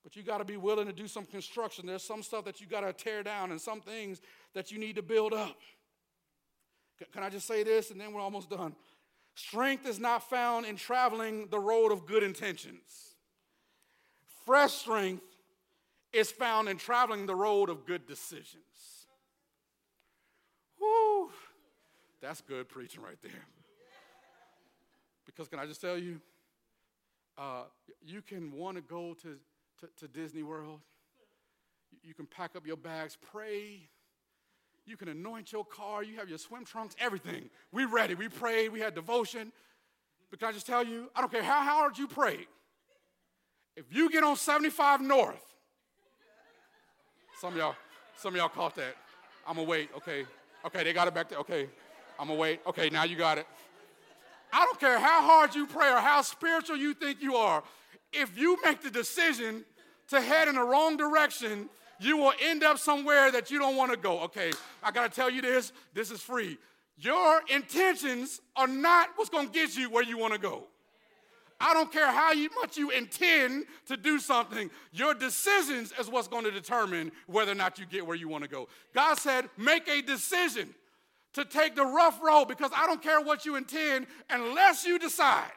[0.03, 1.85] But you got to be willing to do some construction.
[1.85, 4.19] There's some stuff that you got to tear down and some things
[4.53, 5.57] that you need to build up.
[7.11, 8.75] Can I just say this and then we're almost done?
[9.35, 13.15] Strength is not found in traveling the road of good intentions.
[14.45, 15.23] Fresh strength
[16.11, 19.05] is found in traveling the road of good decisions.
[20.79, 21.29] Whoo!
[22.21, 23.45] That's good preaching right there.
[25.25, 26.19] Because can I just tell you,
[27.37, 27.63] uh,
[28.03, 29.37] you can want to go to
[29.81, 30.79] to, to Disney World.
[32.03, 33.89] You can pack up your bags, pray.
[34.85, 36.03] You can anoint your car.
[36.03, 37.49] You have your swim trunks, everything.
[37.71, 38.15] We ready.
[38.15, 38.69] We prayed.
[38.69, 39.51] We had devotion.
[40.29, 42.47] But can I just tell you, I don't care how hard you pray.
[43.75, 45.43] If you get on 75 North,
[47.39, 47.75] some of y'all,
[48.17, 48.95] some of y'all caught that.
[49.47, 49.89] I'm gonna wait.
[49.97, 50.25] Okay,
[50.65, 51.39] okay, they got it back there.
[51.39, 51.67] Okay,
[52.19, 52.61] I'm gonna wait.
[52.67, 53.47] Okay, now you got it.
[54.53, 57.63] I don't care how hard you pray or how spiritual you think you are.
[58.13, 59.63] If you make the decision
[60.11, 61.69] to head in the wrong direction,
[61.99, 64.21] you will end up somewhere that you don't want to go.
[64.21, 64.51] Okay,
[64.83, 66.57] I got to tell you this this is free.
[66.97, 70.67] Your intentions are not what's going to get you where you want to go.
[71.59, 76.27] I don't care how you, much you intend to do something, your decisions is what's
[76.27, 78.67] going to determine whether or not you get where you want to go.
[78.95, 80.73] God said, make a decision
[81.33, 85.51] to take the rough road because I don't care what you intend unless you decide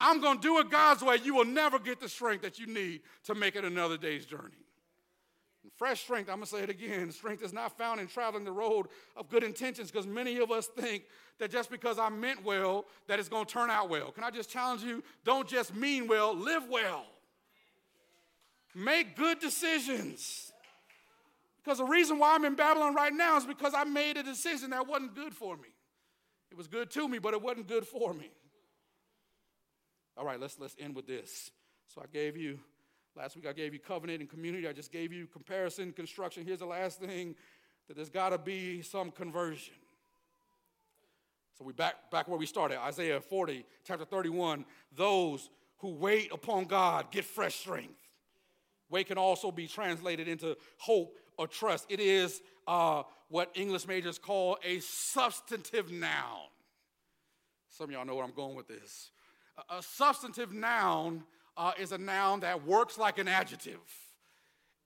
[0.00, 2.66] I'm going to do it God's way, you will never get the strength that you
[2.66, 4.66] need to make it another day's journey.
[5.62, 8.44] And fresh strength, I'm going to say it again strength is not found in traveling
[8.44, 11.04] the road of good intentions because many of us think
[11.38, 14.12] that just because I meant well, that it's going to turn out well.
[14.12, 15.02] Can I just challenge you?
[15.24, 17.06] Don't just mean well, live well.
[18.74, 20.52] Make good decisions.
[21.64, 24.70] Because the reason why I'm in Babylon right now is because I made a decision
[24.70, 25.68] that wasn't good for me.
[26.50, 28.30] It was good to me, but it wasn't good for me.
[30.16, 31.50] All right, let's let's end with this.
[31.94, 32.58] So I gave you
[33.16, 34.66] last week I gave you covenant and community.
[34.66, 36.44] I just gave you comparison, construction.
[36.44, 37.34] Here's the last thing
[37.88, 39.74] that there's got to be some conversion.
[41.58, 42.78] So we back back where we started.
[42.80, 44.64] Isaiah 40, chapter 31.
[44.94, 47.94] Those who wait upon God get fresh strength.
[48.88, 51.86] Wait can also be translated into hope or trust.
[51.88, 56.48] It is uh, what English majors call a substantive noun.
[57.68, 59.10] Some of y'all know where I'm going with this.
[59.70, 61.24] A substantive noun
[61.56, 63.80] uh, is a noun that works like an adjective.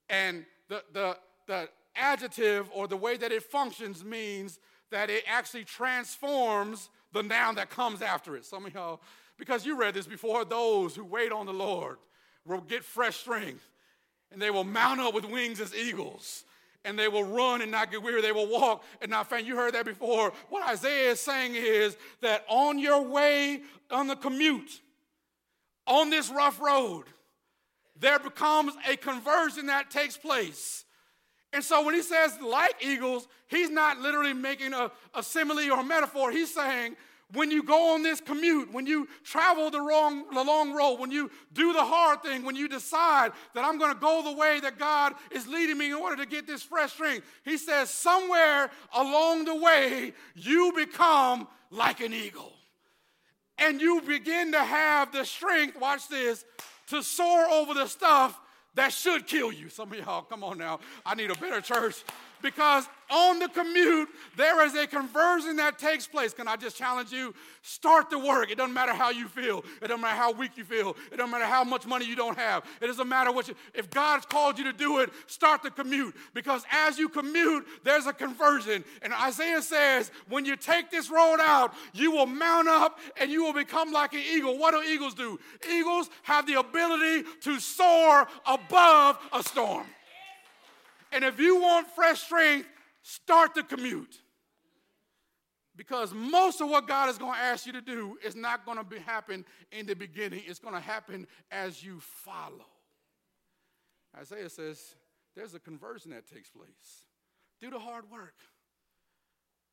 [0.09, 1.17] And the, the,
[1.47, 4.59] the adjective or the way that it functions means
[4.91, 8.45] that it actually transforms the noun that comes after it.
[8.45, 9.01] Some of y'all,
[9.39, 11.99] because you read this before, those who wait on the Lord
[12.45, 13.69] will get fresh strength
[14.33, 16.45] and they will mount up with wings as eagles
[16.85, 18.23] and they will run and not get weary.
[18.23, 19.47] They will walk and not faint.
[19.47, 20.33] You heard that before.
[20.49, 24.81] What Isaiah is saying is that on your way on the commute,
[25.87, 27.05] on this rough road,
[27.99, 30.85] there becomes a conversion that takes place.
[31.53, 35.81] And so when he says like eagles, he's not literally making a, a simile or
[35.81, 36.31] a metaphor.
[36.31, 36.97] He's saying
[37.33, 41.11] when you go on this commute, when you travel the wrong the long road, when
[41.11, 44.61] you do the hard thing, when you decide that I'm going to go the way
[44.61, 48.71] that God is leading me in order to get this fresh strength, he says somewhere
[48.95, 52.53] along the way you become like an eagle.
[53.59, 56.45] And you begin to have the strength, watch this,
[56.89, 58.41] to soar over the stuff
[58.75, 59.69] that should kill you.
[59.69, 60.81] Some of y'all, come on now.
[61.05, 62.05] I need a better church
[62.43, 66.33] because on the commute, there is a conversion that takes place.
[66.33, 67.35] Can I just challenge you?
[67.63, 68.51] Start the work.
[68.51, 69.65] It doesn't matter how you feel.
[69.83, 70.97] It doesn't matter how weak you feel.
[71.11, 72.65] It doesn't matter how much money you don't have.
[72.81, 76.15] It doesn't matter what you, if God's called you to do it, start the commute.
[76.35, 78.85] Because as you commute, there's a conversion.
[79.03, 83.45] And Isaiah says, when you take this road out, you will mount up and you
[83.45, 84.57] will become like an eagle.
[84.57, 85.41] What do eagles do?
[85.69, 89.87] Eagles have the ability to soar above a storm.
[91.13, 92.69] And if you want fresh strength,
[93.03, 94.21] start the commute.
[95.77, 98.77] Because most of what God is going to ask you to do is not going
[98.77, 100.43] to be happen in the beginning.
[100.47, 102.67] It's going to happen as you follow.
[104.17, 104.95] Isaiah says
[105.35, 107.07] there's a conversion that takes place.
[107.61, 108.35] Do the hard work.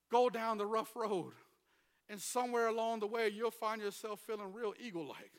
[0.09, 1.33] Go down the rough road.
[2.09, 5.33] And somewhere along the way, you'll find yourself feeling real eagle like,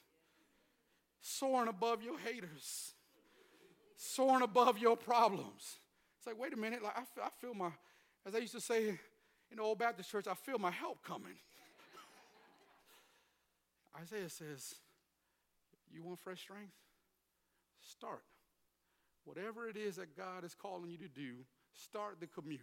[1.22, 2.92] soaring above your haters,
[3.96, 5.78] soaring above your problems
[6.26, 7.70] like, wait a minute, like I feel, I feel my,
[8.26, 8.88] as I used to say
[9.50, 11.34] in the old Baptist church, I feel my help coming.
[14.00, 14.74] Isaiah says,
[15.92, 16.72] You want fresh strength?
[17.80, 18.24] Start.
[19.24, 22.60] Whatever it is that God is calling you to do, start the commute.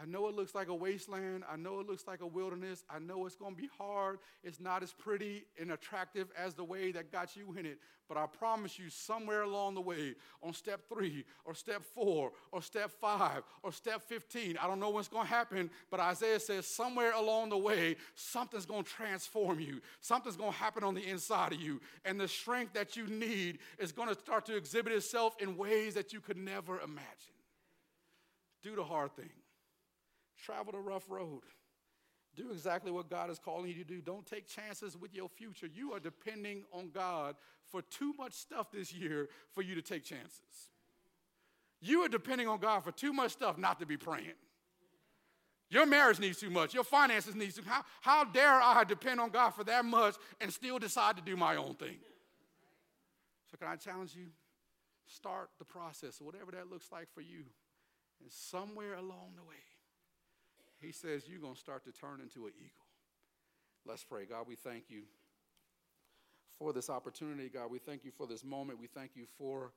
[0.00, 1.42] I know it looks like a wasteland.
[1.50, 2.84] I know it looks like a wilderness.
[2.88, 4.18] I know it's going to be hard.
[4.44, 7.78] It's not as pretty and attractive as the way that got you in it.
[8.08, 12.62] But I promise you, somewhere along the way, on step three, or step four, or
[12.62, 16.66] step five, or step 15, I don't know what's going to happen, but Isaiah says
[16.66, 19.80] somewhere along the way, something's going to transform you.
[20.00, 21.80] Something's going to happen on the inside of you.
[22.04, 25.94] And the strength that you need is going to start to exhibit itself in ways
[25.94, 27.34] that you could never imagine.
[28.62, 29.30] Do the hard thing
[30.44, 31.42] Travel the rough road.
[32.36, 34.00] Do exactly what God is calling you to do.
[34.00, 35.66] Don't take chances with your future.
[35.66, 37.34] You are depending on God
[37.70, 40.70] for too much stuff this year for you to take chances.
[41.80, 44.34] You are depending on God for too much stuff not to be praying.
[45.70, 46.72] Your marriage needs too much.
[46.72, 50.52] Your finances need too how, how dare I depend on God for that much and
[50.52, 51.98] still decide to do my own thing?
[53.50, 54.26] So, can I challenge you?
[55.06, 57.44] Start the process, whatever that looks like for you.
[58.20, 59.56] And somewhere along the way,
[60.80, 62.86] he says you're going to start to turn into an eagle.
[63.86, 64.24] Let's pray.
[64.26, 65.02] God, we thank you
[66.58, 67.48] for this opportunity.
[67.48, 68.78] God, we thank you for this moment.
[68.80, 69.72] We thank you for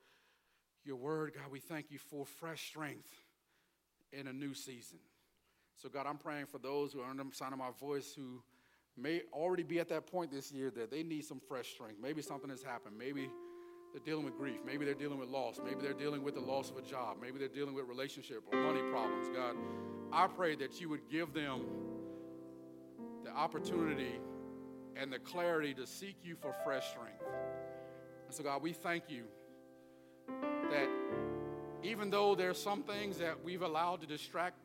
[0.84, 1.34] your word.
[1.36, 3.10] God, we thank you for fresh strength
[4.12, 5.00] in a new season.
[5.78, 8.44] So, God, I'm praying for those who are under the sound of my voice who
[8.98, 11.98] may already be at that point this year that they need some fresh strength.
[12.02, 12.98] Maybe something has happened.
[12.98, 13.30] Maybe
[13.94, 14.58] they're dealing with grief.
[14.66, 15.60] Maybe they're dealing with loss.
[15.64, 17.18] Maybe they're dealing with the loss of a job.
[17.22, 19.30] Maybe they're dealing with relationship or money problems.
[19.30, 19.56] God,
[20.14, 21.62] I pray that you would give them
[23.24, 24.20] the opportunity
[24.96, 27.24] and the clarity to seek you for fresh strength.
[28.26, 29.24] And so, God, we thank you
[30.72, 30.90] that
[31.84, 34.58] even though there's some things that we've allowed to distract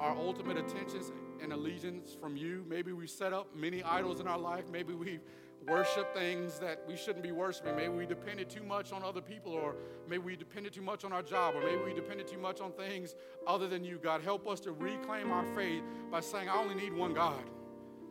[0.00, 1.12] our ultimate attentions
[1.42, 5.20] and allegiance from you, maybe we've set up many idols in our life, maybe we've
[5.68, 7.76] worship things that we shouldn't be worshiping.
[7.76, 9.76] Maybe we depended too much on other people, or
[10.08, 12.72] maybe we depended too much on our job, or maybe we depended too much on
[12.72, 13.14] things
[13.46, 13.98] other than you.
[14.02, 17.42] God, help us to reclaim our faith by saying, I only need one God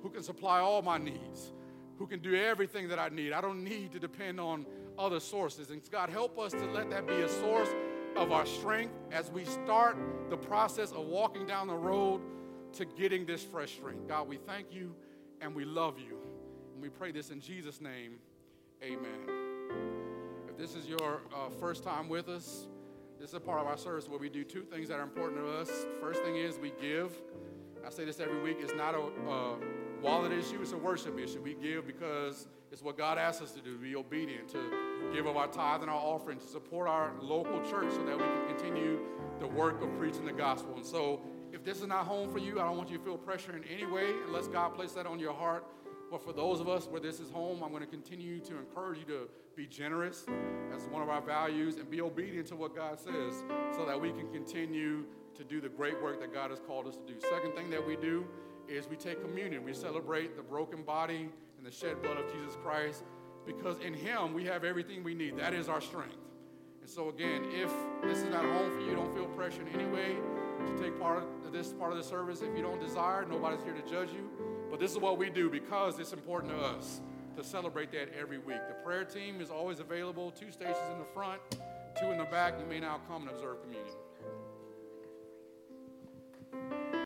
[0.02, 1.52] who can supply all my needs,
[1.98, 3.34] who can do everything that I need.
[3.34, 4.66] I don't need to depend on
[4.98, 5.70] other sources.
[5.72, 7.70] And God, help us to let that be a source
[8.16, 9.98] of our strength as we start
[10.30, 12.22] the process of walking down the road
[12.74, 14.08] to getting this fresh strength.
[14.08, 14.96] God, we thank you
[15.42, 16.27] and we love you.
[16.78, 18.20] And we pray this in Jesus' name.
[18.84, 19.28] Amen.
[20.48, 22.68] If this is your uh, first time with us,
[23.20, 25.40] this is a part of our service where we do two things that are important
[25.40, 25.72] to us.
[26.00, 27.12] First thing is we give.
[27.84, 28.58] I say this every week.
[28.60, 29.56] It's not a
[30.04, 31.42] wallet issue, it's a worship issue.
[31.42, 35.26] We give because it's what God asks us to do, to be obedient, to give
[35.26, 38.56] of our tithe and our offering, to support our local church so that we can
[38.56, 39.00] continue
[39.40, 40.76] the work of preaching the gospel.
[40.76, 41.22] And so,
[41.52, 43.64] if this is not home for you, I don't want you to feel pressure in
[43.64, 45.66] any way unless God placed that on your heart
[46.10, 49.00] But for those of us where this is home, I'm going to continue to encourage
[49.00, 50.26] you to be generous
[50.74, 53.44] as one of our values and be obedient to what God says
[53.76, 55.04] so that we can continue
[55.36, 57.20] to do the great work that God has called us to do.
[57.20, 58.26] Second thing that we do
[58.68, 59.64] is we take communion.
[59.64, 63.04] We celebrate the broken body and the shed blood of Jesus Christ
[63.46, 65.38] because in Him we have everything we need.
[65.38, 66.18] That is our strength.
[66.82, 69.86] And so, again, if this is not home for you, don't feel pressure in any
[69.92, 70.16] way
[70.66, 72.42] to take part of this part of the service.
[72.42, 74.30] If you don't desire, nobody's here to judge you.
[74.70, 77.02] But this is what we do because it's important to us
[77.38, 78.60] to celebrate that every week.
[78.68, 81.42] The prayer team is always available, two stations in the front,
[82.00, 82.56] two in the back.
[82.60, 83.94] You may now come and observe communion.